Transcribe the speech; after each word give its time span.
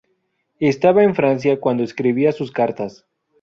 Estaba 0.59 1.03
en 1.03 1.13
Francia 1.13 1.59
cuando 1.59 1.83
escribía 1.83 2.31
sus 2.31 2.51
cartas. 2.51 3.05